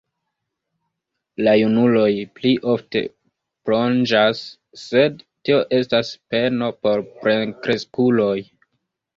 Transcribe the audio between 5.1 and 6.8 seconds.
tio estas peno